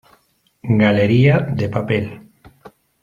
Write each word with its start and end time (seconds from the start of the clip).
Galería 0.81 1.35
de 1.59 1.67
Papel. 1.75 2.05